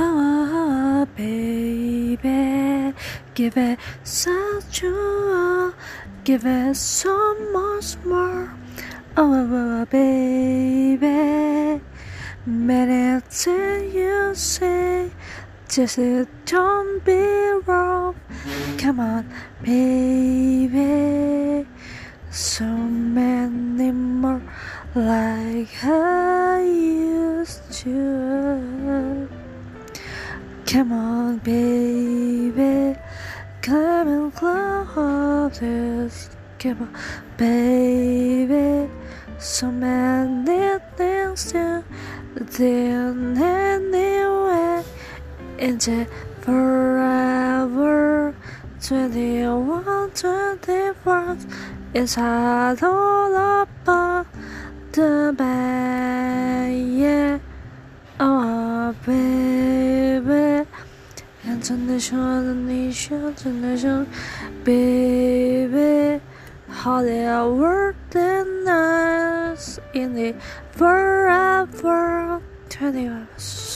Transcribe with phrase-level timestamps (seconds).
[0.00, 2.94] Oh, baby,
[3.34, 5.74] give it such a,
[6.22, 8.54] give it so much more.
[9.16, 11.82] Oh, oh, oh, oh baby,
[12.46, 15.10] many things you say,
[15.68, 15.98] just
[16.44, 18.14] don't be wrong.
[18.78, 19.28] Come on,
[19.64, 21.66] baby,
[22.30, 24.42] so many more
[24.94, 26.27] like I
[30.70, 32.94] Come on, baby,
[33.62, 35.58] come and close.
[35.58, 36.28] This.
[36.58, 36.90] Come on,
[37.38, 38.90] baby,
[39.38, 41.82] so many things to
[42.54, 44.84] do anyway.
[45.58, 46.06] Into
[46.42, 48.34] forever,
[48.82, 51.36] 21, 24,
[51.94, 54.26] it's all about
[54.92, 55.87] the bad,
[64.64, 66.20] ，baby，
[66.66, 70.34] 好的 word and nice in the
[70.74, 73.67] forever twenty one。